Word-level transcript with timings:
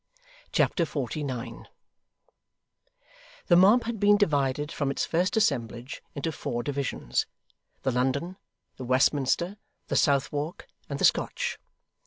Chapter 0.51 0.87
49 0.87 1.67
The 3.45 3.55
mob 3.55 3.83
had 3.83 3.99
been 3.99 4.17
divided 4.17 4.71
from 4.71 4.89
its 4.89 5.05
first 5.05 5.37
assemblage 5.37 6.01
into 6.15 6.31
four 6.31 6.63
divisions; 6.63 7.27
the 7.83 7.91
London, 7.91 8.37
the 8.77 8.83
Westminster, 8.85 9.57
the 9.89 9.95
Southwark, 9.95 10.65
and 10.89 10.97
the 10.97 11.05
Scotch. 11.05 11.59